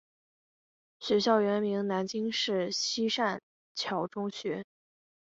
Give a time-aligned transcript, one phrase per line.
[0.99, 3.39] 学校原名南京市西善
[3.75, 4.65] 桥中学。